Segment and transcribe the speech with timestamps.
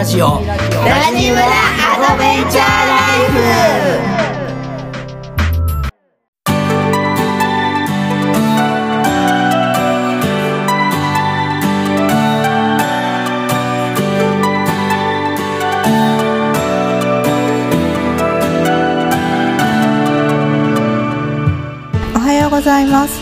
[0.00, 0.26] ラジオ。
[0.26, 0.56] ラ
[1.14, 4.20] ジムラアドベンチャーライフ。
[22.48, 23.20] ございます。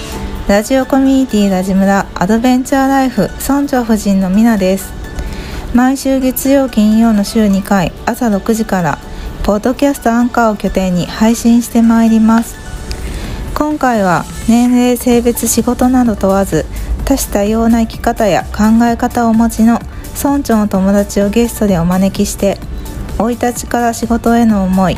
[0.48, 4.97] ラジオコミュニティラジムラアドベンチャーライフ村長夫人のみなです。
[5.74, 8.98] 毎週月曜金曜の週2回朝6時から
[9.44, 12.56] ポッドキャストアンカーを拠点に配信してまいります。
[13.54, 16.64] 今回は年齢性別仕事など問わず
[17.04, 19.78] 多種多様な生き方や考え方をお持ちの
[20.16, 22.58] 村長の友達をゲストでお招きして
[23.18, 24.96] 生い立ちから仕事への思い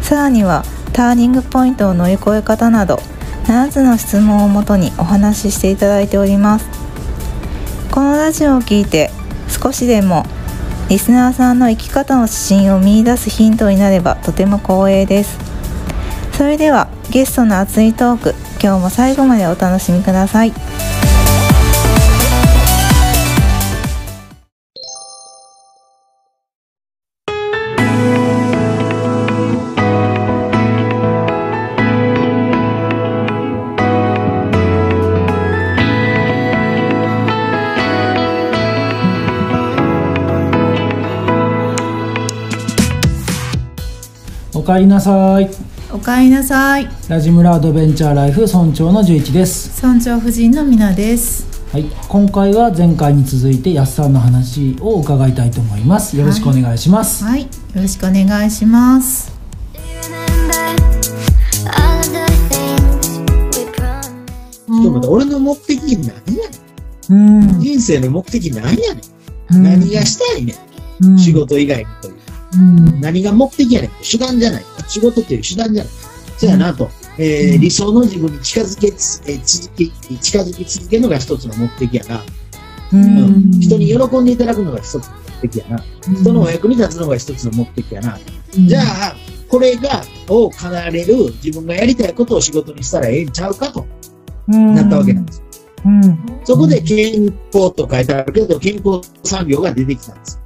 [0.00, 2.96] さらにはターニングポイントを乗り越え方など
[3.44, 6.66] 7つの質問をもとにお話ししていただいております。
[7.90, 9.10] このラジオを聞いて
[9.60, 10.24] 少しでも
[10.88, 15.38] リスナーさんの生き方の指針を見いだすヒントになればとても光栄です。
[16.32, 20.52] それではゲストの熱いトーク今日も最後までお楽しみください。
[44.68, 45.48] かえりなさい。
[45.90, 46.86] おかえりなさい。
[47.08, 49.82] ラジムラアドベンチャーライフ村長の11です。
[49.82, 51.46] 村長夫人のみなです。
[51.72, 51.86] はい。
[52.06, 56.18] 今回は前回に続いてやっさんの話を伺いたいと思います。
[56.18, 57.44] よろしくお願いします、はい。
[57.44, 59.32] よろしくお願いします。
[59.72, 66.12] ちょっと待って、俺の目的何やね
[67.08, 67.40] うん。
[67.40, 67.60] ん。
[67.60, 69.00] 人生の目的何やね
[69.50, 70.54] ん、何がしたいね
[71.00, 71.18] ん、うん。
[71.18, 72.17] 仕事以外にという。
[72.54, 74.64] うん何が目的やねん手段じゃない。
[74.88, 75.92] 仕事っていう手段じゃない。
[76.38, 76.90] そうやなと。
[77.18, 82.22] えーうん理想の自分に近づけつ、えー続き、近づき続けるのが一つの目的やな。
[82.92, 83.22] うんう
[83.56, 85.00] ん人に喜んでいただくのが一つの
[85.42, 85.84] 目的やな。
[86.20, 88.18] 人のお役に立つのが一つの目的やな。
[88.54, 89.16] じゃあ、
[89.48, 93.86] これが、を叶えれる自分がやりたいことを仕事にしたらええんちゃうかと
[94.46, 95.42] なったわけなんです。
[95.84, 100.40] うんそこで健康と書いてあるけど、健康産業が出てきたんです。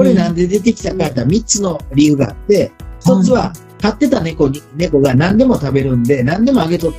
[0.00, 3.52] これなんで出てきたかって3つの理由があって、1つは、
[3.82, 6.92] 飼ってた猫に、猫が何でも食べるんで、何でもあげとっ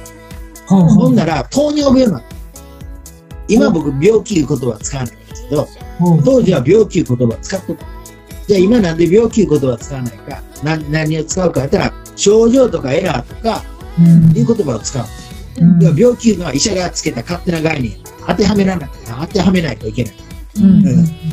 [0.67, 0.75] た。
[0.75, 2.27] ほんなら、糖尿病になった。
[3.47, 5.67] 今僕、病気いう言葉は使わないんですけど、
[6.23, 7.85] 当時は病気いう言葉を使ってた。
[8.47, 13.63] じゃあ今なんで病気いう言葉を使わないか、な何を使うかって言ったら、症状とかエラーとか
[13.97, 15.03] うんいう言葉を使う。
[15.59, 17.93] うん病気いうのは医者がつけた勝手な概念。
[18.27, 18.89] 当てはめられない。
[19.07, 20.15] 当てはめないといけない。
[20.57, 21.31] うんうん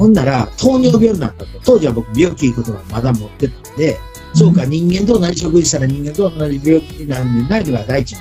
[0.00, 1.60] ほんなら、糖尿病になったと。
[1.62, 3.98] 当時は僕、病気いう言葉をまだ持ってたんで、
[4.32, 8.18] そうか、人間と同じ食事したら人間と同じ病気になるんでないのが第一の。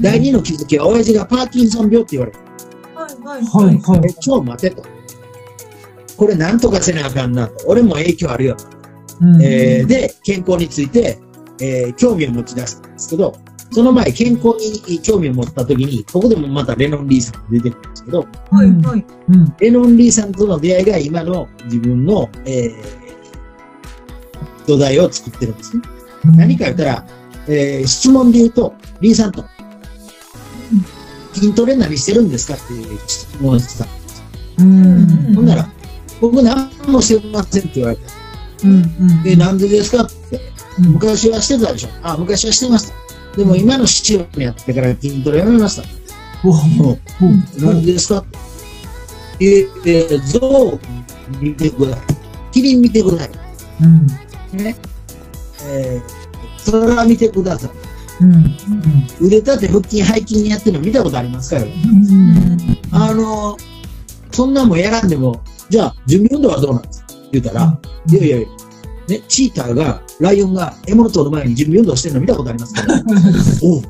[0.00, 2.38] 第二の気づきは、親父がパーキンソン病って言われた。
[3.28, 4.84] はいはいえ、ちょ、待てと。
[6.16, 7.66] これなんとかせなあかんなと。
[7.66, 8.56] 俺も影響あるよ。
[9.20, 11.18] うんえーで、健康について、
[11.60, 13.36] えー興味を持ち出したんですけど、
[13.74, 14.50] その前、健康
[14.86, 18.68] に興味を持った時に、ここでもまたレノン・リーさんが出てくるんですけど、はい。
[18.68, 19.56] はいうん。
[19.58, 23.04] レノン・リーさんとの出会いが今の自分の、えー
[24.66, 25.82] 土台を作ってるんですね。
[26.36, 27.06] 何か言ったら、
[27.48, 29.44] えー質問で言うと、リーさんと、
[31.34, 33.88] 筋トレ何してるんですかっていう質問をしてた。
[34.58, 35.34] うん。
[35.34, 35.68] ほんなら、
[36.20, 38.02] 僕何もしてませんって言われて、
[38.62, 38.70] うん。
[38.72, 39.28] うん。
[39.28, 40.40] え、なんでですかって、
[40.78, 40.92] うん。
[40.92, 41.88] 昔はしてたでしょ。
[42.02, 42.94] あ、昔はしてました。
[43.36, 45.82] でも今の市長にやってから筋トレやめました。
[46.42, 48.24] ほうもうほうなんでですか？
[49.40, 50.78] え、えー、象を
[51.40, 52.06] 見てください。
[52.52, 53.30] キリン見てくださ
[53.82, 54.06] うん
[54.60, 54.62] い。
[54.62, 54.76] ね。
[55.66, 57.70] えー、空見てください。
[58.20, 58.56] うん
[59.20, 61.58] 腕立て、腹筋、背筋やってるの見たことありますか？
[61.58, 61.66] よ。
[61.66, 63.60] うんあのー、
[64.30, 67.06] そんなんもやらんでも、じゃあ、準備運動はどうなんですか？
[67.32, 68.48] 言ったら、いやいやいや、
[69.08, 72.82] ね、チーターが、ライオンが獲物取る前に準備運動してるの見たことありますか？
[73.62, 73.82] おう。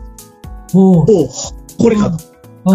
[0.73, 1.05] ほう。
[1.09, 1.29] おう
[1.79, 2.19] これかと。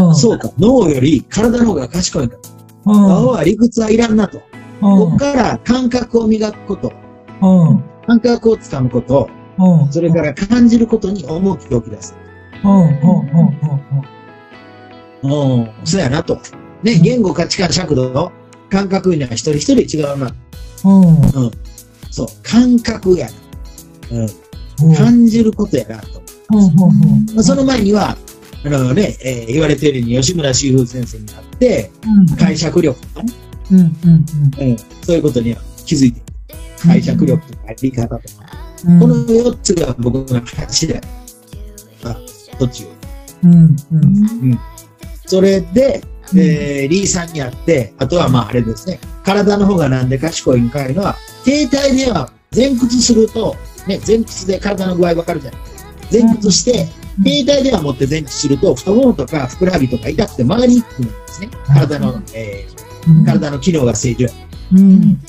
[0.07, 0.15] うん。
[0.15, 0.49] そうか。
[0.57, 2.49] 脳より体の方が賢いかと。
[2.85, 2.93] うん。
[3.01, 4.39] 脳は理屈はいらんなと。
[4.81, 6.93] ここから感覚を磨くこと、
[7.41, 7.83] うん。
[8.07, 9.91] 感覚をつかむこと、うん。
[9.91, 12.15] それから感じることに重きを置き出す。
[12.63, 12.71] うん。
[12.71, 12.87] うん。
[15.21, 15.59] うん。
[15.61, 16.39] うん、そうやなと。
[16.81, 18.31] ね、言語、価値観、尺度、
[18.69, 20.31] 感覚には一人一人違うな。
[20.85, 21.51] うん
[22.11, 23.33] そう、感覚やな。
[24.11, 26.21] うん、うん感じることやなと。
[26.51, 28.17] うんうんまあ、その前には、
[28.65, 33.33] あのね、えー言われてるように吉村修風先生になって、うん解釈力とかね、
[33.71, 33.89] うん、うん、
[34.69, 36.25] うん、そういうことには気づいてる。
[36.81, 38.23] 解釈力とかやり方とか。
[38.87, 38.99] うん。
[38.99, 41.01] この4つが僕の柱。
[42.05, 42.15] あ、
[42.57, 42.85] 途中。
[43.43, 44.59] うん、うん。
[45.25, 46.01] それで、
[46.35, 53.55] えー、リーさんにあって、あとはまああれですね、体の方がなんで賢いんかいうのは、携帯電話前屈すると、
[53.87, 55.61] ね、前屈で体の具合わかるじゃない
[56.11, 56.87] 前屈して、
[57.23, 61.49] 携帯電話持って前屈すると、太ももとかふくらはぎとか痛くて曲がりにくくなるんですね。
[61.67, 64.31] 体の、えー、体の機能が正常や。
[64.71, 65.19] うん、うん。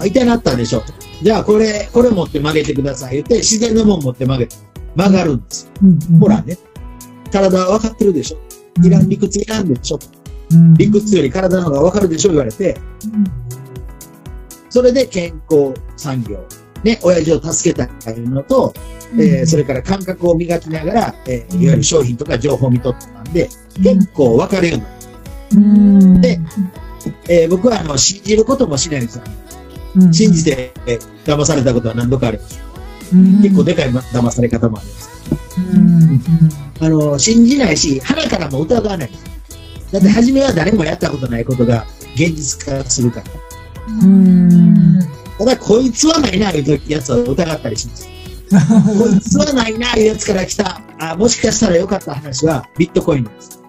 [0.00, 0.82] あ、痛なったでしょ。
[1.22, 3.16] じゃあこれ、これ持って曲げてください。
[3.16, 4.56] 言って、自然のもん持って曲げて、
[4.94, 5.72] 曲がるんですよ。
[5.82, 6.58] うん、ほらね、
[7.30, 8.38] 体は分かってるでしょ。
[8.84, 9.98] いらん理屈いらんでしょ。
[10.52, 12.76] うん、理屈より体の方が分かるでしょ言われて、
[14.70, 16.44] それで健康産業、
[16.82, 18.74] ね、親父を助けたいのと、
[19.14, 24.94] えーそれから感覚を磨きながら、えーいわゆる商品とか情報を見とったんで、結構分かるようになる。
[25.54, 25.58] う
[26.18, 26.20] ん。
[26.20, 26.40] で、
[27.28, 29.24] えー僕はあの信じることもしないんですよ。
[29.96, 32.60] うん、信じて、えー騙されたことは何度かあります。
[33.12, 35.10] うん、結構でかい騙され方もあります。
[35.74, 36.20] うん、
[36.80, 39.31] あの、信じないし、鼻からも疑わないです。
[39.92, 43.26] だって初めは誰もやったことないことが現実化するから。
[44.02, 44.98] うん。
[45.38, 48.08] ただ、こいつはないな、いうやつは疑ったりします。
[48.52, 53.60] こいつはないな、いうやつから来た、あもしかしたら良かった話はビットコインです。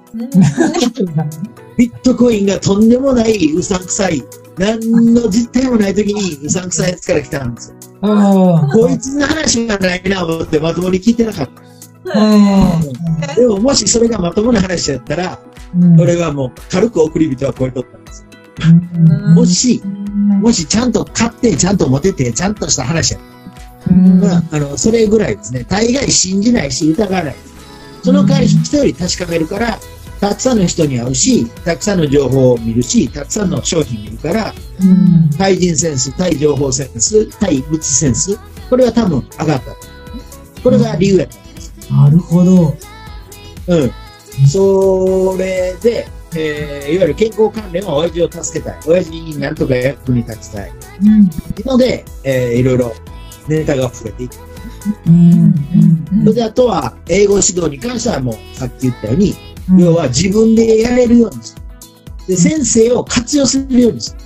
[1.77, 4.23] ビットコインがとんでもないうさんくさい、
[4.57, 4.79] 何
[5.13, 7.75] の実態もない時にうさんくさいやつから来たんですよ。
[8.01, 11.63] あこいつの話がないな、思ってまともに聞いてなかった。
[12.11, 13.35] あ。
[13.35, 15.39] でも、もしそれがまともな話やったら、
[15.75, 15.99] うん。
[15.99, 18.25] 俺はもう軽く送り人は超えとったんです
[19.35, 19.81] もし、
[20.41, 23.19] もしちゃんと買って、ちゃんと持てて、ちゃんとした話や
[24.19, 25.65] まあ、あの、それぐらいですね。
[25.67, 27.35] 大概信じないし、疑わない。
[28.03, 29.79] その代わり人より確かめるから、
[30.19, 35.29] たくさんの人に会うし、たくさんの情報を見るし、たくさんの商品見るから、うん。
[35.37, 38.39] 対人センス、対情報センス、対物センス、
[38.69, 39.75] これは多分上がった。
[40.63, 41.42] これが理由やった。
[41.95, 42.75] なるほど。
[43.67, 43.91] うん。
[44.47, 48.79] それで、えーいわゆる健康関連は親父を助けたい。
[48.87, 50.71] 親父になんとか役に立ちたい。
[50.71, 51.29] うん。
[51.65, 52.93] ので、えーいろいろ
[53.47, 54.35] ネタが増えていく。
[55.07, 55.53] うん。
[56.23, 59.35] それであとは、英語指導に関してはもうさっき言ったように、
[59.69, 59.79] うん。
[59.79, 61.61] 要は自分でやれるようにする。
[62.27, 64.19] で、先生を活用するようにする。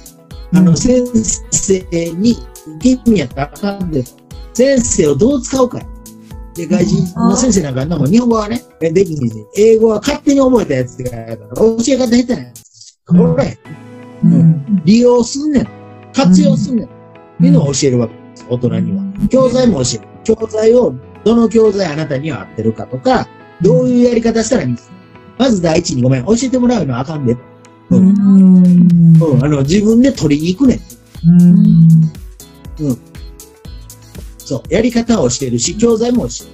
[0.54, 1.06] あの、うん先
[1.52, 2.38] 生に、
[2.80, 4.04] 受け身やったらあかんで、
[4.54, 5.82] 先生をどう使うか。
[6.58, 13.00] で、外人の先生なんかのも日本語はね、えできんし英語は勝手に覚えたやつがやから、教え方下手なやつ。
[13.06, 13.58] これ、
[14.24, 14.82] うん。
[14.84, 15.68] 利用すんねん。
[16.14, 16.88] 活用すんねん。
[16.88, 16.90] っ
[17.40, 18.46] ていうのを教えるわけです。
[18.50, 19.04] 大人には。
[19.30, 20.08] 教材も教える。
[20.24, 23.28] 教材を、どの教材あなたには合ってるかとか、
[23.62, 24.96] どういうやり方したらいいんですか
[25.38, 27.34] まず第一にごめん、教えてもらうのはあかんで。
[27.34, 27.40] う
[27.92, 28.14] うん。
[28.14, 29.22] ん。
[29.22, 29.46] うん。
[29.46, 30.80] あの、自分で取りに行くねん。
[32.82, 33.00] うん。
[34.48, 34.74] そう。
[34.74, 36.46] やり方を教えるし、教材も教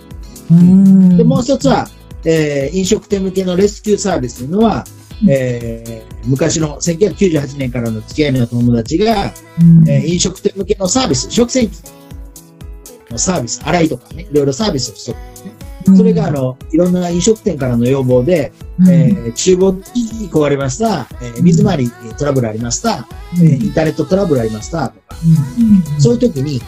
[0.50, 1.06] うん。
[1.08, 1.18] える。
[1.18, 1.88] で、もう一つは、
[2.26, 4.84] えー飲食店向けのレスキューサービスというのは、
[5.30, 9.32] えー昔の1998年からの付き合いの友達が、
[9.62, 11.74] うん、えー飲食店向けのサービス、食洗機
[13.12, 15.12] のサービス、洗いとかね、いろいろサービスをしと
[15.92, 15.98] る。
[15.98, 19.72] それが、あの、いろんな飲食店からの要望で、うん、えー厨房
[20.32, 25.16] 壊れました、えー水回りえートラブルありました、えーインターネットトラブルありました、とか、
[25.96, 26.62] うん、そういう時に、うん、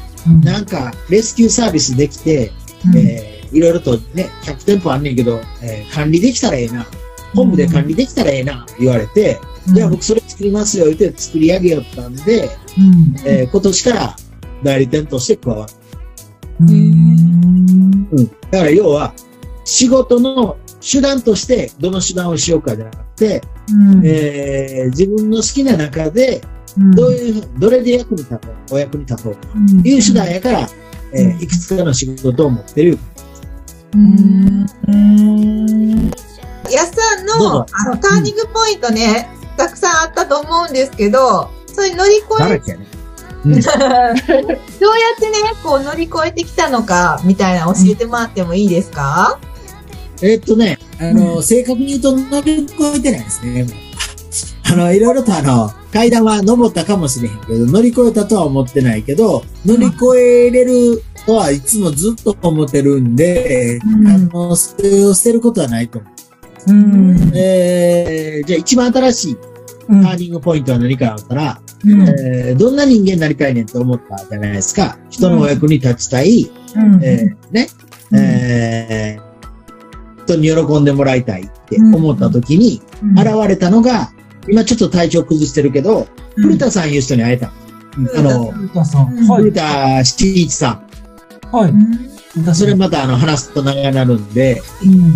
[0.43, 2.51] なんか、レスキューサービスできて、
[2.85, 6.85] うん、えーいろいろとね、100店舗あんねんけど、えー管理できたらええな、
[7.33, 9.39] 本部で管理できたらええな、言われて、
[9.73, 14.15] じゃあ僕それ作りますよ、言って作り上げよったんで、うん、えー今年から
[14.63, 15.73] 代理店として加わる。
[16.61, 18.27] うん、うん。
[18.51, 19.13] だから要は、
[19.63, 23.41] 仕事の手段としてどの手段をしようかじゃなくて、
[23.71, 29.47] うん、えー自分の好きな中で、うん、どういう、どれで役に立とう、お役に立とうと
[29.87, 30.69] いう手段やから、
[31.13, 32.99] えーいくつかの仕事を持ってる。
[33.93, 34.65] うん、
[36.69, 42.85] やすさんのあのターニングポイントね、たくさんあったと思うんですけど、それ乗り越え、だらけやね。
[43.45, 43.65] どうやっ
[45.19, 49.39] てね、こう乗り越えてきたのか、みたいなの教えてもらってもいいですか、
[50.21, 53.84] えーっとね、あの、正確に言うと乗り越えてないですね。
[54.71, 64.07] あの、いろいろとあの、階段は登ったかもしれへんけど、乗り越えたとは思ってないけど、乗り越えれるとはいつもずっと思ってるんで、うん。
[64.07, 66.15] あの、それを捨てることはないと思う。
[66.67, 69.37] うん、えー、じゃあ一番新しい
[69.87, 70.03] うん。
[70.03, 74.97] ターニングポイントは何かあったら、うん、えーどんな人間になりたいねんと思ったじゃないですか。
[75.11, 77.67] 人のお役に立ちたい、うん、えーね、
[78.11, 78.19] うん。
[78.19, 79.25] えー
[80.25, 83.19] 人に喜んでもらいたいって思った時に、うん。
[83.19, 84.11] 現れたのが、
[84.47, 87.47] 今ちょっと体調崩してるけど、古田さんいう人に会えた。
[87.47, 89.15] あの、古田さん。
[89.27, 89.53] はい古。
[89.53, 90.81] 田七一さ
[91.51, 91.71] はい。
[91.71, 92.55] ん。
[92.55, 95.15] それまたあの話すと長くなるんで、うん。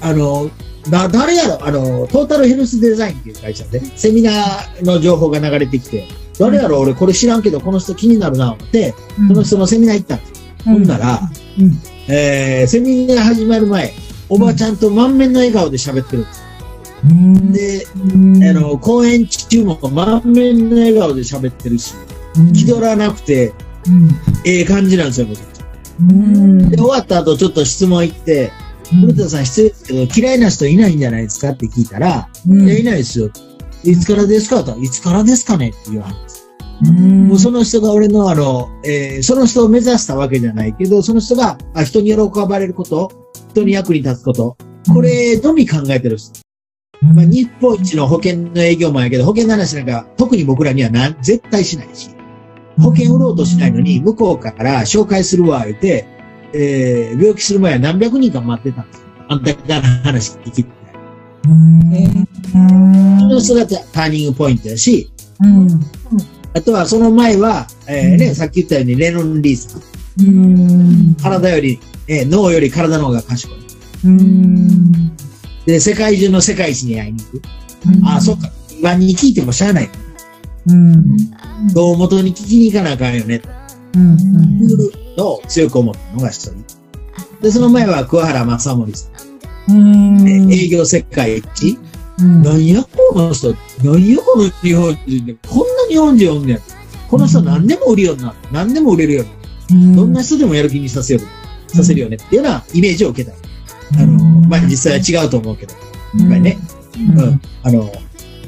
[0.00, 0.50] あの、
[0.88, 1.64] な、誰やろ？
[1.66, 6.80] あの、トータルヘルスデザインっていう会社で、セミナーの情報が流れてきて、誰やろ？
[6.80, 8.94] 俺これ知らんけど、この人気になるな、思って、
[9.28, 10.36] その人のセミナー行ったんですよ。
[10.64, 11.20] ほんなら、
[11.58, 11.78] うん。
[12.12, 13.92] えー、セミナー始まる前、
[14.28, 16.42] おばちゃんと満面の笑顔で喋ってるんです。
[17.52, 21.94] で、うん、あの、公演中も満面の笑顔で喋ってるし、
[22.36, 23.52] うん、気取らなくて、
[23.88, 24.08] うん。
[24.44, 25.40] ええ感じなんですよ、僕。
[26.00, 26.70] うん。
[26.70, 28.52] で、終わった後ちょっと質問行って、
[29.00, 33.30] 古田さん失礼ですけど、嫌いな人いないんじゃないですかって聞いたら、うん、いや、いないですよ。
[33.84, 36.42] いつからですかと、いつからですかねっていう話。
[36.84, 42.16] うん、もうその人が俺のあの、えーその人を目指したわけじゃないけど、その人があ人に喜
[42.48, 44.56] ばれること、人に役に立つこと、
[44.92, 46.32] これのみ考えてる人。
[47.02, 52.10] うん、まあ、日本一の保険の営業マンやけど、保険の話なんか特に僕らにはなん絶対しないし、
[52.80, 56.06] 保険売ろうとしないのに、向こうから紹介するわ、言うて、
[56.54, 59.06] えー病気する前は何百人か待ってたんですよ。
[59.28, 60.74] あんたから話聞きたい。
[61.44, 61.48] そ
[63.26, 65.68] の人がターニングポイントやし、うん、
[66.54, 69.82] あとはその前は、えーね、さっき言ったようにレノン・リーさん。
[70.20, 73.58] うん、体より、えー脳より体の方が賢い。
[74.04, 75.12] うん、
[75.66, 77.42] で、世界中の世界一に会いに行く。
[77.86, 78.04] うん。
[78.04, 78.50] ああ、そっか。
[78.78, 79.90] 今に聞いてもしゃあない。
[80.66, 81.16] うん、
[81.72, 83.42] 胴元に聞きに行かなあかんよね。
[83.94, 84.12] うん、
[84.60, 86.64] いうのを強く思ったのが一人。
[87.40, 89.08] で、その前は桑原正森さ
[89.68, 89.72] ん。
[89.72, 91.78] うん、えー営業世界一。
[92.18, 93.54] うん、何やこの人。
[93.82, 95.34] 何やこの日本人で。
[95.48, 95.58] こん。
[95.58, 96.46] な日本人おん。
[96.46, 96.60] ねん。
[97.08, 98.36] この人何でも売るようになる。
[98.52, 99.96] 何でも売れるようになる。
[99.96, 100.12] どん。
[100.12, 101.26] な人でもやる気にさせる。
[101.68, 103.36] させるよねっていうようなイメージを受けた。
[103.98, 105.74] あの、まあ、実際は違うと思うけど。
[106.18, 106.58] やっぱりね。
[107.16, 107.40] うん。
[107.62, 107.92] あの、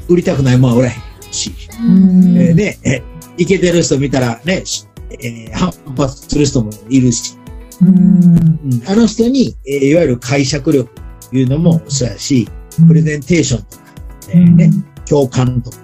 [0.07, 1.53] 売りたくないもんは売らへんし。
[1.81, 3.03] うん、えーね、え、
[3.37, 7.37] いけてる人見たらね、しえー反発する人もいるし、
[7.81, 8.83] うん、うん。
[8.87, 10.89] あの人に、えーいわゆる解釈力
[11.29, 12.47] というのもそうやし、
[12.87, 13.83] プレゼンテーションとか、
[14.29, 14.69] えーね、
[15.07, 15.77] 共感とか、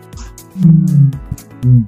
[0.63, 1.11] うん、
[1.65, 1.85] うん。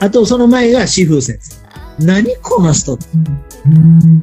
[0.00, 1.64] あとその前が志風先生。
[2.00, 4.22] 何この人うん、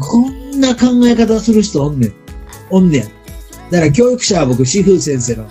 [0.00, 2.12] こんな考え方する人おんねん。
[2.70, 3.02] おんねん。
[3.70, 5.46] だから教育者は僕、志風先生の、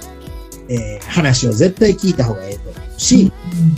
[0.69, 3.31] えー話を絶対聞いた方がええと思うし、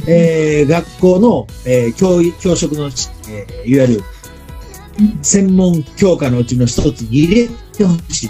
[0.07, 4.03] えー学校の、えー教育教職の、えーいわゆる
[5.21, 8.29] 専門教科のうちの一つに入れてほしい。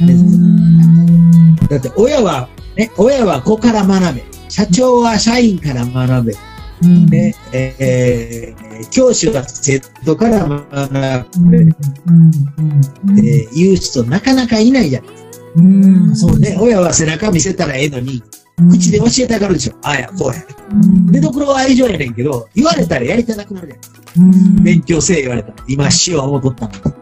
[0.00, 4.24] うん、だって親は、ね、親は子から学べ。
[4.48, 6.34] 社長は社員から学べ。
[6.82, 11.58] うん、ねえー教師は生徒から学うん、べ。
[11.58, 15.10] うん、っていう人なかなかいないじゃない
[15.56, 16.58] うん、そうですね。
[16.60, 18.22] 親は背中見せたらええのに、
[18.70, 19.74] 口で教えたがるでしょ。
[19.82, 20.42] ああや、こうや。
[20.70, 24.24] うん、出所は愛情やねんけど、言われたらやりたなくなるじゃん。
[24.24, 25.54] うん、勉強せえ言われたら。
[25.66, 26.94] 今、死を思っとったの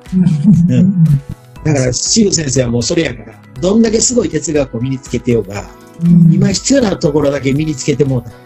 [0.68, 0.76] に。
[0.76, 1.04] うん、
[1.64, 5.64] だから、シュ先生はもうそれやから、どんだけすごい哲学を身につけてようが、
[6.00, 8.36] うん、今必要なところだけ身につけてもうたら、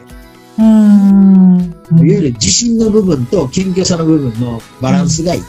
[0.58, 5.42] うん、いわゆる自信の部分と謙虚さの部分のバランスがいい。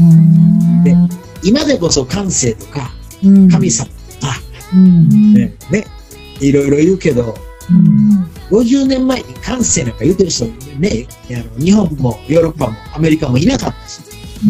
[0.00, 0.96] うん、で
[1.42, 2.90] 今でこそ感性とか、
[3.22, 3.88] うん、神様。
[4.20, 4.34] とか、
[4.74, 5.84] うん、ね、ね、
[6.40, 7.34] いろいろ言うけど、
[7.70, 10.46] うん、50年前に感性なんか言うてる人
[10.78, 14.00] ね、あの日本もヨーロッパもアメリカもいなかったし、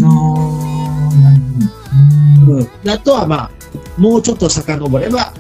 [0.00, 1.40] なあ、なる
[2.46, 2.58] ほど。
[2.58, 2.90] うん。
[2.90, 3.50] あとはまあ、
[3.98, 5.32] もうちょっと遡れば、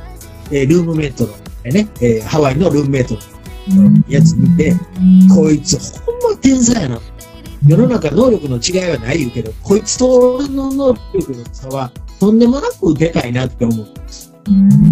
[0.50, 1.34] えールームメイトの、
[1.64, 3.20] えーね、えーハワイのルームメイトの
[4.08, 4.74] やつ見て、
[5.34, 7.00] こいつほんま天才やな。
[7.66, 11.90] 世の中能力の違いはない言うけど、こいつと俺の能力の差は
[12.20, 14.32] とんでもなくでかいなって思うんです。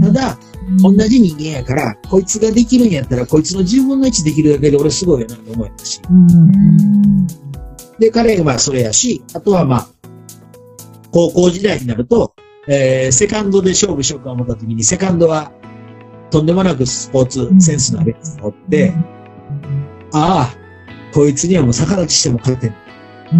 [0.02, 0.38] ただ、
[0.82, 6.00] 同じ人間やから、こいつができるんやったら、こいつの10分の1できるだけで俺すごいよなと思いまし。
[6.08, 7.26] うん、
[7.98, 9.88] で、彼はそれやし、あとはまあ、
[11.12, 12.34] 高校時代になると、
[12.68, 15.52] えーセカンドで勝負しようか思った時に、セカンドは
[16.32, 18.94] とんでもなくスポーツセンスのあるやつがおって、
[20.12, 20.56] ああ、
[21.12, 22.74] こいつにはもう逆立ちしても勝てん。
[23.32, 23.36] う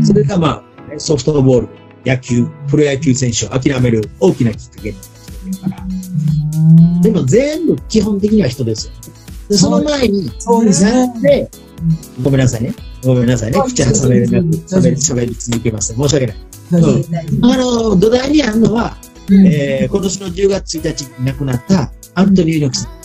[0.00, 0.64] ん、それがま
[0.94, 1.68] あ、ソフトボール、
[2.06, 7.02] 野球、プロ野球選手を諦める大きなきっかけになってるから。
[7.02, 8.92] でも全部基本的には人ですよ。
[9.48, 11.50] で、その前に、そうですね
[12.22, 12.72] ごめんなさいね。
[13.04, 13.58] ごめんなさいね。
[13.58, 15.92] はい口挟めるなく、喋り、喋り続けます。
[15.94, 16.36] 申し訳ない。
[16.70, 23.02] 大丈夫大丈あの、土台にあるのは、夫うんえー、今年の10月1日に亡くなったアントニオ猪木さん。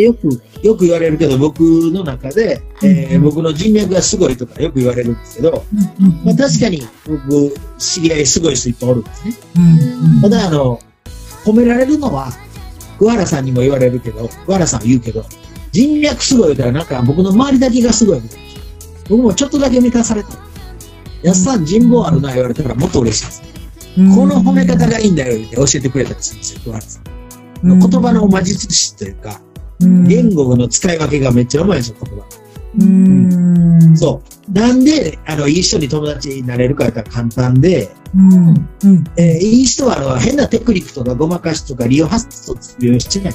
[0.00, 5.64] よく、よく言われるけど、僕の中で、えー僕の人脈がすごいとかよく言われるんですけど、
[6.24, 9.34] まあ確かに僕、知り合いすごい人いっぱいおるんですね。
[9.56, 10.80] うんただ、あの、
[11.44, 12.32] 褒められるのは、
[12.98, 15.24] 桑原さんにも言われるけど、桑原さんは言うけど、
[15.72, 18.44] 人脈すごい言うたらなんか僕の周りだけがすごいみたいな。
[19.08, 20.30] 僕もちょっとだけ満たされた。
[21.22, 23.42] 安さん人望あるな言われたらもっと嬉しいです。
[24.14, 27.78] この褒め方がいいんだよって教えてくれたりするんですよ、桑原さん。
[27.78, 29.40] 言葉の魔術師というか、
[29.80, 32.24] 言語の使い分けがめっちゃうまいんですよ、言葉。
[32.78, 34.52] うんそう。
[34.52, 38.48] なんで、あの、いい人に友達になれるかやっ簡単で、うん
[38.84, 43.34] うんえーいい人はあの変なテクニックとかごまかしとか利用発想するようにしてない。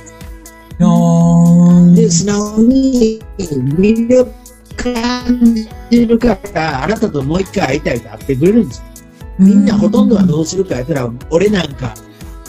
[1.95, 4.31] で、素直に魅力
[4.75, 5.55] 感
[5.89, 8.85] じるから、あなたともう一回会いたいと会ってくれるんですよ。
[9.39, 11.93] みんなほとんどはどうするかやったら、俺なんか、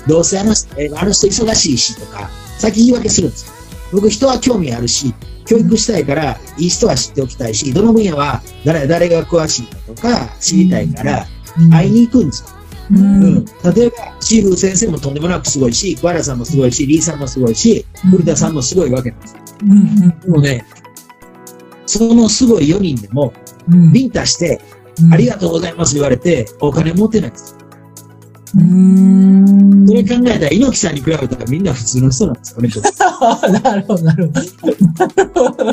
[0.06, 3.46] どうせあの人、えーあの人忙しいしとか、先言い訳するんです。
[3.46, 3.52] よ。
[3.92, 5.12] 僕人は興味あるし、
[5.46, 11.26] 教育したいから、いい人は知っておきたいし、どの分野は誰、誰が詳しいかとか知りたいから、
[11.70, 12.42] 会いに行くんです。
[12.42, 12.48] よ。
[12.92, 13.24] ううん。
[13.38, 19.36] ん、例えば、シール先生もとんでもなくすごいし、小原さんもすごいし、リーさんもすごいし、古田さんもすごいわけなんです。
[19.62, 20.08] うん。
[20.20, 20.64] でもね、
[21.86, 23.32] そのすごい4人でも、
[23.70, 23.92] うん。
[23.92, 24.60] ビンタして、
[25.12, 27.56] ありがとうございます言われて、お金持ってないんです。
[28.56, 33.60] うんそれ考えたら、猪木さんに比べたらみんな普通の人なんですよ ね。
[33.60, 34.30] なるほどなる
[35.34, 35.64] ほど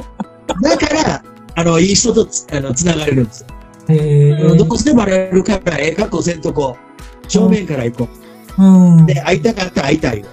[0.61, 1.23] だから、
[1.55, 3.47] あの、いい人とつあのつながれるんですよ。
[3.89, 6.77] へーどうしてバレるから、ええ格好せんとこ、
[7.27, 8.09] 正面から行こ
[8.57, 9.05] うんう。
[9.05, 10.25] で、会いたかったら会いたいよ。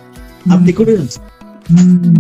[0.49, 1.23] 会ってくれるんですよ。
[1.70, 2.14] うん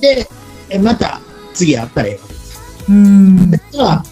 [0.00, 0.26] で、
[0.70, 1.20] えまた、
[1.54, 2.60] 次会ったらええわけです。
[2.88, 4.04] うん実は、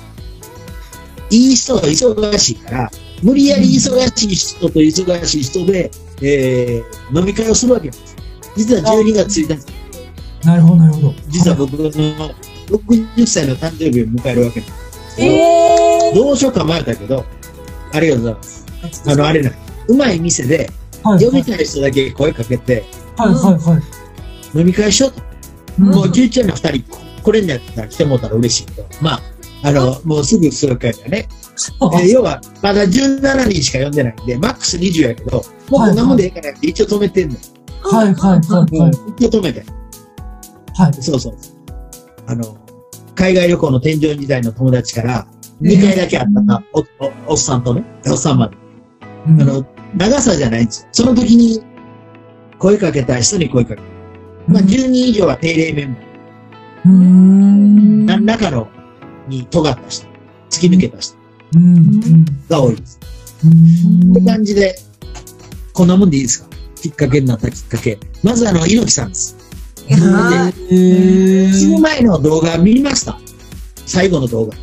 [1.33, 2.91] いい人は忙しいから、
[3.23, 8.17] 無理やり忙しい人と忙しい人で、えー飲み会をするわけです。
[8.57, 11.15] 実は12月1日、なるほどなるほど。
[11.29, 11.91] 実は僕の
[12.69, 14.73] 60歳の誕生日を迎えるわけです。
[15.19, 17.25] えどうしようか迷ったけど、
[17.93, 18.65] ありがとうございます。
[19.07, 19.51] あの、あれな、
[19.89, 20.71] うまい店で、
[21.03, 22.85] はい呼びたい人だけ声かけて、
[23.17, 23.81] はいはいは
[24.55, 24.59] い。
[24.59, 25.23] 飲み会しようと。
[25.83, 29.23] もう11の2人、これにやったら来てもらったら嬉しいけど、まあ、
[29.63, 31.29] あの、もうすぐするからね。
[31.31, 37.37] えー要は、まだ17人しか呼んでないんで、マックス20やけど、もうこんなもんでええからって一応止めてんの。
[37.83, 39.65] はいはいはいはい一応止めて。
[40.75, 41.35] はいそうそう。
[42.27, 42.57] あの、
[43.15, 45.27] 海外旅行の添乗時代の友達から、
[45.61, 48.57] 2回だけ会ったな、お、お、おっさんとね、おっさんまで。
[49.27, 49.65] あの、
[49.97, 50.89] 長さじゃないんですよ。
[50.93, 51.63] その時に、
[52.59, 53.83] 声かけた人に声かける。
[54.49, 56.03] まあ、10人以上は定例メンバー。
[56.85, 58.69] うん何らかの、
[59.29, 60.07] に尖った人、
[60.51, 61.17] 突き抜けた人
[61.55, 62.99] うんが多いです。
[63.45, 64.77] うんって感じで、
[65.73, 66.49] こんなもんでいいですか？
[66.81, 67.99] きっかけになったきっかけ。
[68.23, 69.37] まずあの、猪木さんです。
[69.91, 73.19] はへーその前の動画見ました？
[73.87, 74.57] 最後の動画。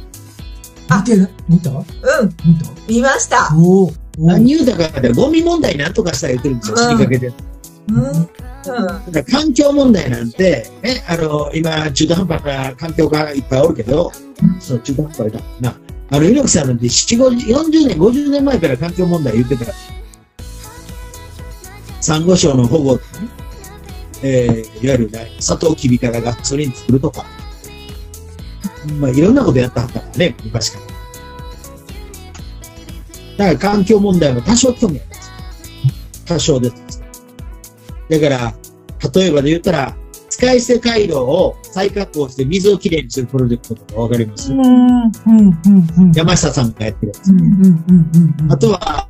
[0.98, 1.70] 見てな見た？
[1.72, 3.50] うん、見た見ました。
[3.56, 7.28] おお何言うたかって、ゴミ問題なんとかしたら言ってるんですよ、うん死にかけて。
[7.28, 7.34] うん、
[8.66, 14.12] うん、だから環境問題なんて、ね、あの、今、中途半端な環境がいっぱいおるけど、
[14.60, 15.76] そう、中途半端だな。
[16.12, 19.66] あの、猪木さんなんて、7、50 40年、50年前から環境問題言ってた。
[22.02, 23.30] サンゴ礁の保護とかね、
[24.24, 27.26] えー、いわゆる、ね、サトウキビからガソリン作るとか、
[29.00, 30.86] まあ、いろんなことやったはったからね、昔から。
[33.38, 35.32] だから環境問題も多少興味あります。
[36.26, 36.89] 多少です。
[38.10, 38.54] だから、
[39.14, 39.96] 例えばで言ったら、
[40.30, 46.12] 使い捨て回路を再加工して水をきれいにするプロジェクトとかわかります、うんうんうんうん。
[46.14, 47.30] 山下さんがやってるやつ。
[47.30, 48.52] うんうんうんうん。
[48.52, 49.10] あとは、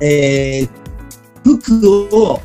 [0.00, 0.68] えー、
[1.44, 2.40] 服を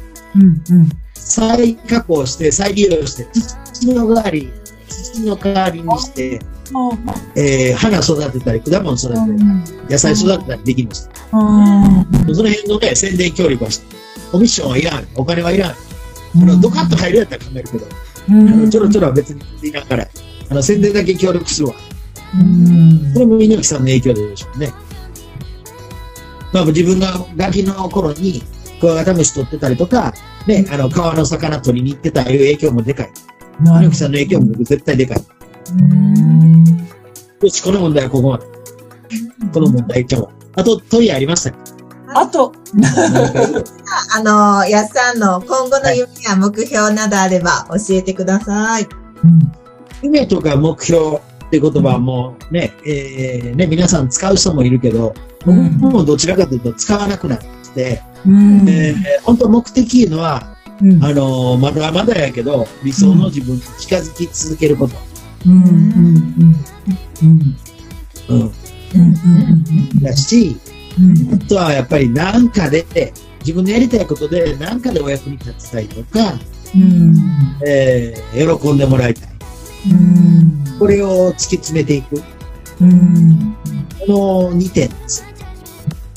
[1.15, 3.28] 再加工して再利用して、
[3.74, 4.52] 土の代わり、
[4.88, 6.39] 土の代わりにして、
[7.36, 9.34] えー、花育てたり、果物育てたり、
[9.89, 11.10] 野菜育てたりできます。
[11.32, 13.95] その辺のね、宣伝協力はして、
[14.32, 15.72] コミッションはいらん、お金はいらん。
[15.72, 15.76] あ
[16.36, 17.86] の、ドカッと入るやったら考えるけど、
[18.30, 20.08] あのちょろちょろは別にいらんから、
[20.50, 21.76] あの、宣伝だけ協力するわ。
[22.34, 24.72] うんこれも猪木さんの影響でしょうね。
[26.54, 28.41] まあ自分がガキの頃に
[28.80, 30.13] クワガタムシ取ってたりとか、
[30.48, 33.12] ね、あの川の魚取りに行ってたいう影響もでかい。
[33.65, 35.24] 猪木さんの影響も僕絶対でかい。
[35.74, 36.78] うん
[37.41, 38.46] よし、この問題はここまで。
[39.54, 40.30] この問題今日は。
[40.56, 41.81] あと問いありましたっけ？
[42.13, 42.54] あと。
[44.13, 48.88] あの、やっさんの今後の夢や目標などあれば教えてください。
[50.02, 51.19] 夢とか目標っ
[51.50, 55.13] て言葉はもうね、えー、ね、皆さん使う人もいるけど、
[55.45, 57.39] 僕もどちらかというと使わなくなっ
[57.74, 58.69] てうん。
[58.69, 61.04] えー、本当目的いうのは、うん。
[61.04, 64.95] あのーまだまだやけど、理想の自分に近づき続けること。
[65.45, 65.54] うん。
[65.54, 65.65] うん。
[67.21, 67.26] うん。
[67.26, 67.56] うん。
[68.30, 68.52] うん。
[68.93, 69.15] うん。
[69.93, 70.00] うん。
[70.02, 70.58] だし、
[70.99, 72.86] うんあとはやっぱりなんかで、
[73.39, 76.34] 自分のやりたいことで何かでお役に立ちたいとか、
[76.75, 77.15] うん。
[77.65, 79.30] えー喜んでもらいたい。
[79.91, 80.80] うん。
[80.80, 82.21] これを突き詰めていく。
[82.82, 83.56] うん。
[84.08, 85.25] この2点です。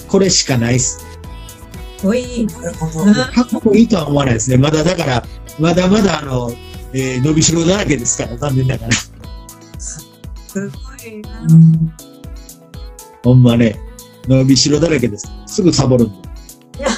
[0.08, 0.98] これしかないっす。
[0.98, 2.46] かっこい。
[2.46, 4.56] かっこいいとは思わないですね。
[4.58, 5.24] まだだから、
[5.58, 6.52] まだまだあの、
[6.92, 8.92] えー伸びしろだらけですから、残念ながら。
[8.92, 10.04] す
[10.54, 10.66] ご
[11.04, 11.40] いな。
[11.40, 11.92] うん
[13.24, 13.80] ほんまね、
[14.28, 15.30] 伸びしろだらけです。
[15.46, 16.28] すぐサボるんで。
[16.80, 16.88] ま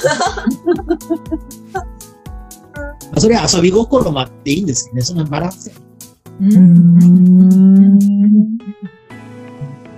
[3.15, 5.77] あそれは遊び心もあっていいんですけどね、そのバランスや。
[6.41, 6.45] う。
[6.45, 8.59] うんん。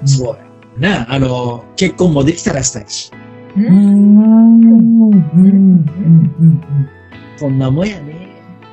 [0.05, 0.49] そうや。
[0.79, 3.11] な、あの、結婚もできたらしたいし。
[3.57, 3.61] う。
[3.61, 5.13] うんん。
[5.13, 5.17] う
[6.47, 6.91] ん。
[7.37, 8.29] そんなもんやね。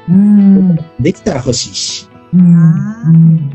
[0.10, 0.76] うん。
[1.00, 2.10] できたら欲しいし。
[2.34, 3.52] うん。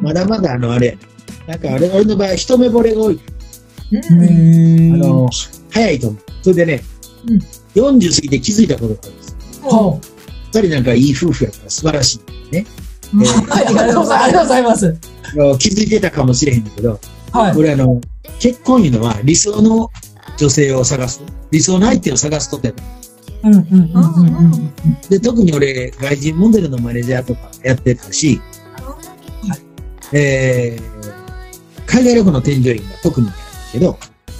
[0.00, 0.98] まだまだあの、あれ、
[1.46, 3.20] なんか俺俺の場合、一目惚れが多い。
[4.10, 5.02] うん。
[5.02, 5.30] あの、
[5.70, 6.22] 早いと思う。
[6.42, 6.82] それでね、
[7.28, 7.40] うん
[7.74, 9.36] 40過ぎて気づいたことがあるんです。
[9.62, 10.06] ほう。
[10.52, 12.52] 二人なんかいい夫婦やから素晴らしい。
[12.52, 12.66] ね。
[12.66, 14.96] えー ありがとうございますありがとうございます。
[15.58, 17.00] 気づいてたかもしれへんけど、
[17.32, 17.56] はい。
[17.56, 18.00] 俺あの、
[18.38, 19.90] 結婚いうのは理想の
[20.36, 21.22] 女性を探す。
[21.50, 22.82] 理想の相手を探すことやった
[23.48, 24.72] うんうんうんうんうん。
[25.08, 28.40] で、特に俺、外人モデルのマネージャーとかやってたし、
[30.12, 33.38] えー、海外旅行の添乗員が特にやる
[33.74, 33.98] けど、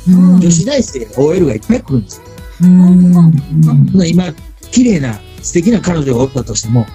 [0.08, 2.24] うん女子大生 OL がいっぱい来るんですよ。
[2.62, 4.32] うん今、
[4.70, 6.86] 綺麗な素敵な彼女がおったとしても、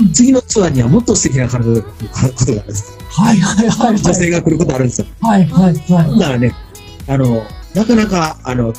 [0.00, 2.98] うん次のツアーにはもっと素敵な彼女が来ることがあるんです。
[3.08, 3.98] はいはいはいはい。
[3.98, 5.06] 女性が来ることあるんですよ。
[5.22, 6.18] はいはいはい。
[6.18, 6.52] だからね、
[7.08, 7.42] あの、
[7.74, 8.74] なかなか、あの、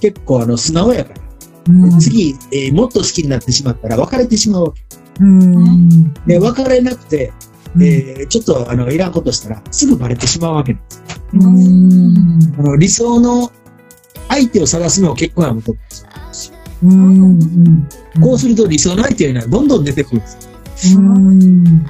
[0.00, 1.20] 結構あの、素直やから、
[1.68, 4.80] うん次、えーもっと好きになってしまったら別れてしまうわけ。
[5.20, 6.12] うん。
[6.26, 7.32] で、別れなくて、
[7.76, 7.82] うん。
[7.82, 9.12] えーちょっとあの、いらん。
[9.12, 10.82] ことしたら、すぐバレてしまうわけなん。
[10.82, 11.02] です。
[11.34, 12.54] うん。
[12.58, 13.50] あの、理想の
[14.28, 15.74] 相手を探すのを結婚やもと
[16.82, 17.24] うん。
[17.24, 17.88] うん。
[18.20, 19.68] こうすると理想の相手いうのはどん。
[19.68, 19.84] どん。
[19.84, 20.20] 出てくるん。
[20.20, 20.26] で
[20.76, 21.00] すよ。
[21.00, 21.84] うん。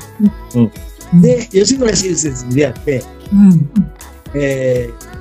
[1.21, 3.71] で、吉村修先生に出会って、うん。
[4.35, 5.13] えー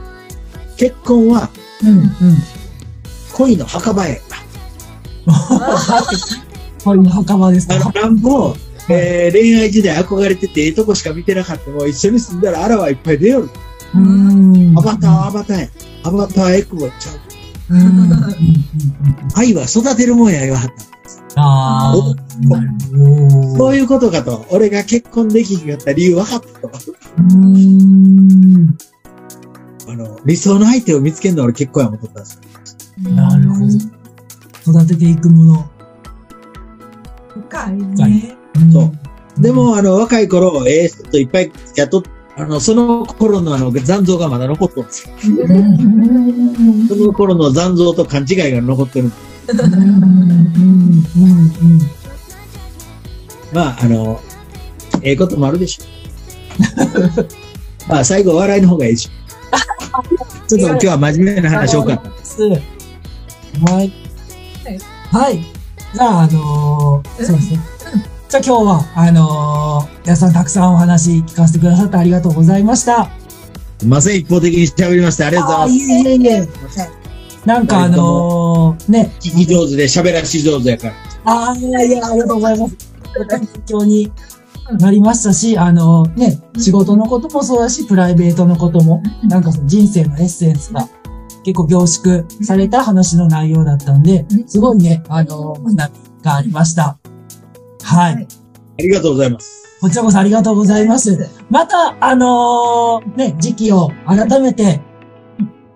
[0.77, 1.49] 結婚は
[1.83, 1.89] うん。
[1.89, 2.11] うん。
[3.33, 4.19] 恋の墓場へ。
[6.83, 8.17] これの墓場ですあの、かなん。
[8.17, 8.55] ぼ、
[8.91, 13.49] えー恋愛時代憧れてて、ええとこしか見てなかったも、一緒に住んだらあらはいっぱい出よる。
[13.95, 15.67] うんアバターはアバターや。
[16.03, 17.19] アバターエクボちゃう。
[19.35, 20.91] 愛は育てるもんや、言わはった。
[21.37, 22.15] あおあ
[23.57, 24.45] そういうことかと。
[24.49, 26.71] 俺が結婚できひんかった理由分かったと。
[27.17, 28.75] うん
[29.87, 32.39] あの、理想の相手を見つけるのは俺結婚やもとったんです
[33.03, 33.11] よ。
[33.11, 33.65] なるほど
[34.79, 35.69] 育てていくもの
[37.49, 38.37] 深いね。
[38.71, 38.91] そ
[39.37, 39.41] う。
[39.41, 42.03] でも、あの、若い頃、ええ人といっぱい雇っ
[42.37, 45.03] あの、その頃のあの、残像がまだ残ってるんです
[46.87, 49.07] その頃の残像と勘違いが残ってる。
[49.07, 49.09] ん。
[49.09, 49.15] で。
[49.55, 50.73] うん。
[51.17, 51.31] うん。
[51.31, 51.79] うん。
[53.53, 54.21] まあ、あの、
[55.01, 55.83] ええこともあるでしょ。
[57.21, 57.27] う。
[57.89, 59.09] まあ、最後、笑いの方がいいでし。
[59.09, 60.47] ょ。
[60.47, 61.93] ちょっと今日は真面目な話多か。
[61.93, 63.71] った。
[63.71, 63.93] はい。
[65.11, 65.39] はい。
[65.93, 67.59] じゃあ、あのーそうですね。
[68.31, 73.09] じゃあ今日は、あのー皆さんたくさんお話聞かせてくださってありがとうございました。
[73.77, 75.27] すいません、一方的に喋りました。
[75.27, 75.73] ありがとうございます。
[75.73, 76.47] いえいえいえ。
[77.45, 80.93] なんかあのーね、聞き上手で喋らし上手やから。
[81.25, 82.77] ああ、いやいや、ありがとうございます。
[83.29, 84.09] 勉強に
[84.79, 90.87] なりましたし、あのね、仕事のこともそうだし、プライベートのことも、なんかその人生のエッセンスが
[91.43, 95.75] 結構凝縮された話の内容だったんで、すごいね、あの、学び
[96.23, 96.97] がありました。
[97.83, 98.15] はい。
[98.15, 98.27] はい
[98.79, 99.79] ありがとうございます。
[99.81, 101.29] こちらこそありがとうございます。
[101.49, 104.79] また、あのーね、時期を改めて、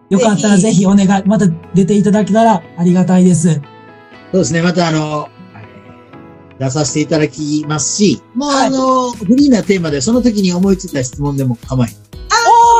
[0.09, 3.53] よかったらぜひお願い、また出ていただけたらありがたいです。
[3.53, 5.27] そうですね、またあの、
[6.57, 11.89] 出させていただきますし、もうはいあの、フリーなテーマでその時に思いついた質問でも構い。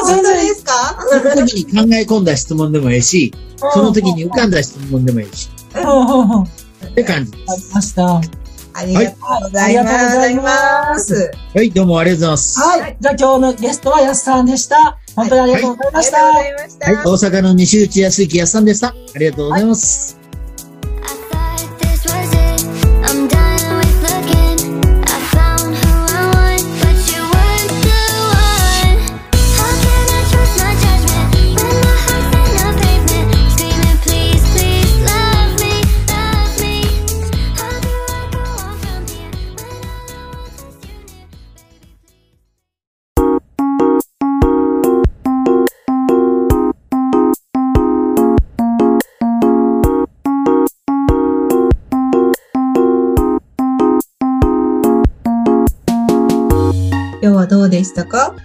[0.02, 0.98] おー、全本当然ですか？
[1.10, 3.34] その時に考え込んだ質問でもいいし、
[3.74, 7.74] その時に浮かんだ質問でもいいし、って感じでありす。
[7.74, 8.22] ました。
[8.78, 11.14] ありがとうございます。
[11.16, 12.60] はいはい、どうもありがとうございます。
[12.60, 12.98] はい。
[13.00, 14.98] じゃあ今日のゲストはやすさんでした。
[15.16, 16.18] 本当にありがとうございました。
[16.18, 16.96] ありがとうござい。
[16.96, 17.10] はい、大
[17.40, 18.88] 阪の西内康之康さんでした。
[18.90, 20.20] ありがとうございます。
[20.20, 20.25] I
[57.26, 58.36] 今日はどうでしたか？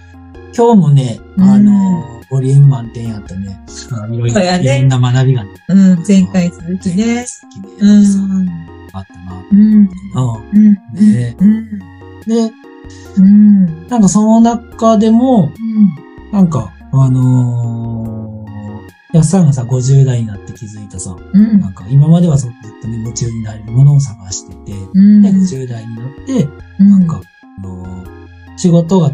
[0.57, 3.61] 今日もね、うんあの、ボリューム満点やったね。
[3.93, 7.27] あいろいろ、いろんな学びがね、うん、前回続きね。
[7.27, 8.49] 好きで、うん。
[8.95, 9.45] あったな。
[9.53, 9.61] うん。
[9.61, 9.89] うん。
[10.55, 10.73] うん。
[10.95, 11.79] ねうん。
[12.27, 12.53] で、
[13.19, 13.87] うん。
[13.89, 15.53] なんかその中でも、
[16.33, 21.61] なんか、あのー、やっさんがさ、50代になって気づいたさ、うん。
[21.61, 25.21] なんか今まではずっとね、夢中になれるものを探してて、うん。
[25.21, 26.49] で、50代になって、
[26.83, 27.21] ななんか、、
[27.59, 28.20] あのー
[28.61, 29.11] 仕事が、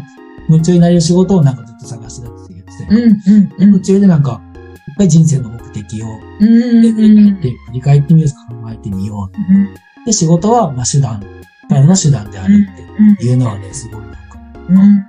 [0.49, 3.59] 夢中になれる仕事をなんかずっと探してたって言ってて、うん。
[3.61, 3.73] うん。
[3.73, 6.05] で途中でなんか、いっぱい人生の目的を、
[6.41, 6.81] うん。
[6.81, 7.41] で、うん。
[7.41, 9.53] で振り返ってみようと考えてみよう。
[9.53, 9.75] うん。
[10.05, 11.23] で、仕事は、まあ手段、
[11.69, 12.67] 彼の手段である
[13.15, 14.19] っていうのはね、すごいなんか、
[14.67, 15.05] うん。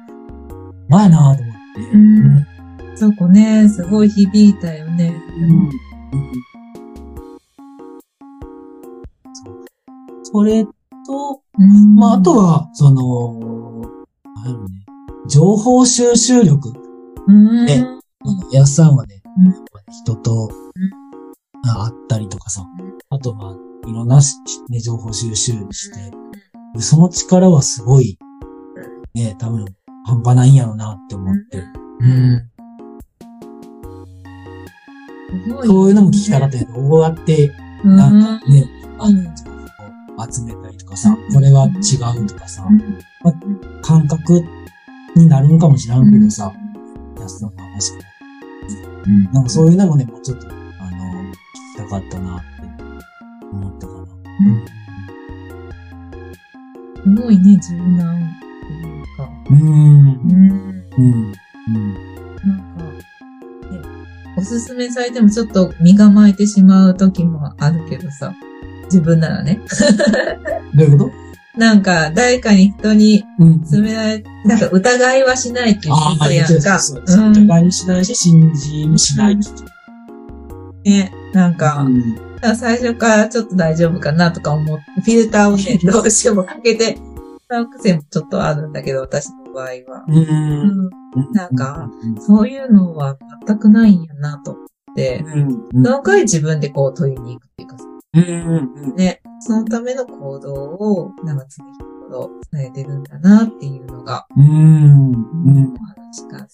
[0.89, 1.81] 前やなぁと思って。
[1.93, 2.47] うん
[2.95, 5.15] そこね、すごい響いたよね。
[5.41, 5.71] うん
[10.25, 13.58] それと、うんまあ、あと、は、その、
[14.45, 14.85] なんやろね、
[15.29, 16.73] 情報収集力。
[17.27, 17.67] うん。
[17.67, 17.85] ね。
[18.53, 19.23] やっさんはね、
[20.05, 20.51] 人と、
[21.67, 22.67] あ会ったりとかさ、
[23.11, 24.37] あとまあ、いろんなし、
[24.69, 26.11] ね、情報収集して、
[26.75, 28.19] でその力はすごい、
[29.15, 29.65] ね、多分、
[30.05, 31.63] 半端ないんやろなって思って。
[32.01, 32.51] うん。
[35.65, 37.51] そういうのも聞きたかったけど、どうやって、
[37.85, 37.97] うん。
[37.97, 38.65] なんかね、
[38.99, 39.09] あ
[40.31, 42.67] 集めたりとかさ、これは違うとかさ、
[43.83, 44.45] 感覚
[45.17, 46.53] になるのかもしらんけどさ、
[47.21, 48.09] 安田の話から。
[49.07, 49.25] うん。
[49.33, 52.47] なんかそういうのもね、もうちょっと、あの、聞きたかったなって
[53.53, 54.07] 思ったかな。
[57.03, 58.19] すごいね、柔軟っ
[58.67, 59.31] ていうか。
[59.51, 59.59] うん。
[59.59, 61.35] うん。
[61.69, 62.08] うん。
[64.39, 68.33] おすすめされてもちょっと身構えてしまう時もあるけどさ、
[68.85, 69.61] 自分ならね。
[70.75, 71.11] どういうこ
[71.57, 73.61] なんか、誰かに人にとうん。
[73.65, 76.79] 勧められ、なんか疑いはしないっていうことやんか。
[76.79, 77.25] そうそう。
[77.27, 79.39] うん疑いもしないし、信じもしない。
[80.85, 86.97] ね、なんか、うんだから最初からちょっと大丈夫かなとか思って、フィルターをね、 どうしてもかけて、
[87.49, 90.05] 使う癖もちょっとあるんだけど、私の場合は。
[90.07, 90.13] う。
[90.13, 91.91] うんん、なんか、
[92.21, 95.85] そういうのは全くないんやなと思って、うん。
[95.85, 98.97] その回自分でこう問いに行くっていうかさ、うん。
[98.97, 104.45] ね、そのための行動を、なんか常日頃伝えてるんだなっていうのが、うん。
[104.45, 105.75] うん。
[105.75, 106.47] お話が。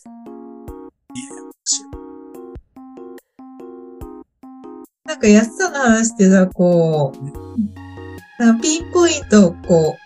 [5.07, 9.97] なんか安さの話ってさ、こう、ピンポイントをこ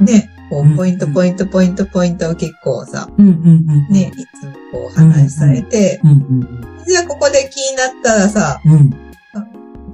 [0.00, 3.08] う、ね、こうポイント、ポイント、ポイント、ポイントを結構さ。
[3.16, 5.98] ね、いつもこう話されて。
[6.86, 8.90] じゃあここで気になったらさ、うん。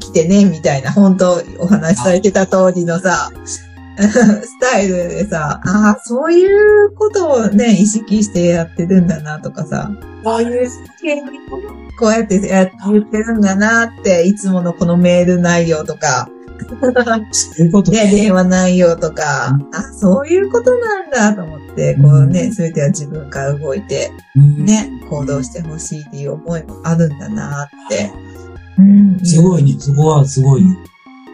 [0.00, 9.92] 来てね、みたいな、本当お話しされてた通りのさ、 スタイルでさ、ああ、そういうことをね、意識してやってるんだなとかさ、
[10.24, 10.68] こういう
[12.00, 12.70] こうやってやっ
[13.10, 16.28] てるんだなって、いつものこのメール内容とか、
[17.32, 28.12] そういうことね、電話内容とか、あ、そういうことなんだと思って、こうね、すべては自分から動いて、うんね、行動してほしいっていう思いもあるんだなって。
[28.78, 29.76] うんすごいね。
[29.78, 30.76] そこはすごい、うん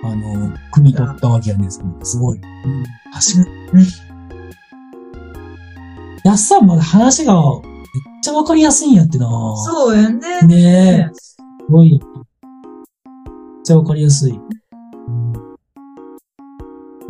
[0.04, 1.68] あの、汲み取ったわけやね。
[1.70, 1.80] す
[2.18, 2.38] ごい。
[2.38, 2.84] うん。
[3.12, 3.86] 確かうんに。
[6.24, 7.62] やっさんまだ話がめっ
[8.22, 10.42] ちゃわかりやすいんやってなそうよね。
[10.42, 11.14] ねえ。
[11.14, 11.36] す
[11.70, 11.98] ごいよ。
[11.98, 12.22] めっ
[13.64, 14.38] ちゃわかりやすい。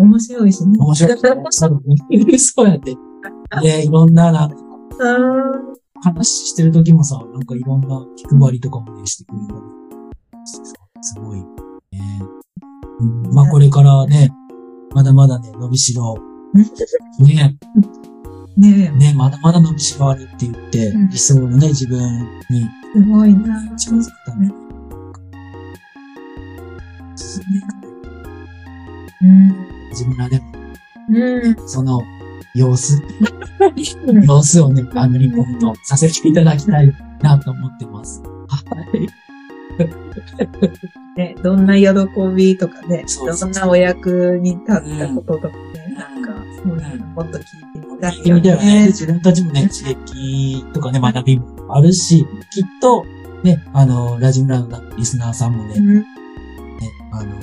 [0.05, 0.77] うん面白いしね。
[0.79, 2.39] 面白い。
[2.39, 2.97] そうやって。
[3.63, 4.57] ねいろんな、なんか
[4.99, 9.55] うん話してる時もさ、なんかいろんな気配りとかもね、してくれる
[11.01, 11.41] すごい。
[11.41, 11.47] ね
[13.01, 14.31] うんまあこれからね、
[14.95, 16.17] まだまだね、伸びしろ、
[17.19, 17.59] ね、
[18.57, 21.99] ねね、まだまだ伸びしろあるって言って、うん理想のね、自分
[22.51, 22.63] に
[22.97, 23.77] え、すごいな。
[23.77, 24.64] 近づくために。
[29.95, 30.45] 自分らでも、
[31.11, 31.69] うん。
[31.69, 32.03] その
[32.55, 33.03] 様子、
[34.27, 38.23] 様子をね、あの、リポートさせていただきたいなと思ってます。
[38.23, 38.59] は
[38.95, 39.09] い。
[41.17, 41.89] ね、どんな喜
[42.35, 48.65] びとかね、どんなお役に立ったこととかね、なんか、そういうのもっと聞いてみたいよ聞いてみたよね。
[48.65, 48.87] ね。
[48.87, 53.05] 自分たちもね、刺激とかね、学びもあるし、きっと、
[53.43, 56.05] ね、あの、ラジオラのリスナーさんもね、うんね、
[57.13, 57.35] あの、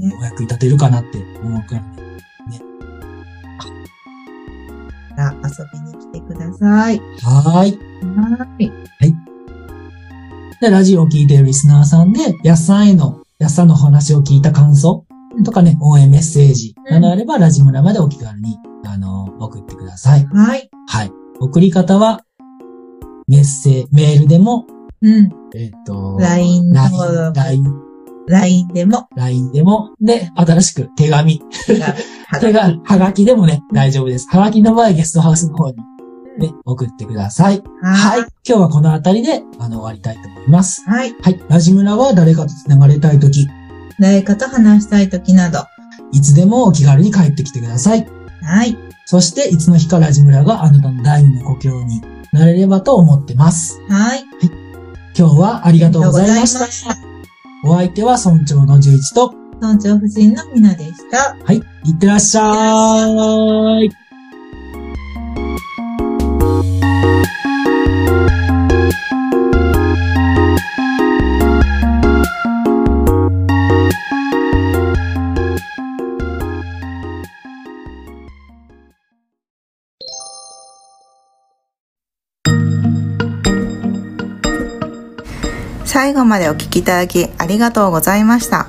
[0.00, 1.98] お役に立てるかなって思うからね。
[5.18, 6.98] あ遊びに来てください。
[6.98, 7.78] はーい。
[8.60, 9.14] はい。
[10.60, 15.04] で、ラジオを聞いているリスナーさんで、やっさんへの、やっさんの話を聞いた感想
[15.44, 20.26] とかね、応援メッセージなどあれば、ラジムラまでお気軽に、あの、送ってください。
[20.26, 20.70] はい。
[20.88, 21.12] はい。
[21.40, 22.24] 送り方は、
[23.28, 24.66] メッセージ、メールでも、
[25.00, 25.30] うん。
[25.54, 27.87] えっ、と、LINE の LINE、
[28.28, 31.42] LINE、でも、LINE でも、で、新しく手紙、
[32.28, 34.28] は手が、はがきでもね、大丈夫です。
[34.30, 35.76] はがきの場合、ゲストハウスの方に
[36.38, 37.62] ね、送ってください。
[37.82, 38.22] ははいい。。
[38.46, 40.82] 今日はこのあたりで、あの、終わりたいと思います。
[40.88, 41.14] はい。
[41.20, 41.42] はい。
[41.48, 43.48] ラジムラは誰かと繋がれたいとき、
[43.98, 45.64] 誰かと話したい時など。
[46.12, 48.06] いつでもお気軽に帰ってきてください。
[48.42, 48.76] はい。
[49.04, 53.80] そして、いつの日かラジムラがあなたの第二の故郷になれればと思ってます。
[53.88, 54.24] はい。
[55.18, 55.66] 今日はいました。
[55.66, 57.07] ありがとうございました
[57.64, 61.36] お相手は村長の十一と、村長夫人のみなでした。
[61.44, 61.60] はい、い
[61.92, 64.07] ってらっしゃい。
[85.88, 88.68] 最後までお聞きいただきありがとうございました。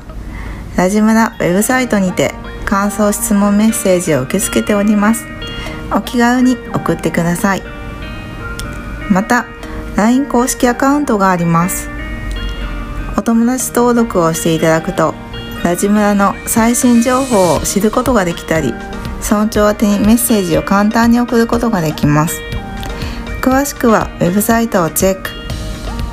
[0.77, 5.25] ラジムラウェブサイトにて感想質問メッセージを受け付けております。
[5.93, 7.63] お気軽に送ってください。
[9.12, 9.45] また
[9.97, 11.89] LINE 公式アカウントがあります。
[13.17, 15.13] お友達登録をしていただくと
[15.65, 18.73] ラジムラの最新情報を知ることができたり
[19.21, 22.39] 村長宛てにメッセージを簡単に送ることができます。
[23.41, 25.38] 詳しくはウェブサイトをチェック。